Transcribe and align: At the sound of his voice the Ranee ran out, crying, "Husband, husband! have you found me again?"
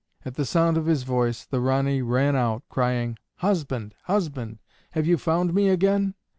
At 0.25 0.33
the 0.33 0.45
sound 0.47 0.77
of 0.77 0.87
his 0.87 1.03
voice 1.03 1.45
the 1.45 1.61
Ranee 1.61 2.01
ran 2.01 2.35
out, 2.35 2.63
crying, 2.69 3.19
"Husband, 3.35 3.93
husband! 4.05 4.57
have 4.93 5.05
you 5.05 5.15
found 5.15 5.53
me 5.53 5.69
again?" 5.69 6.15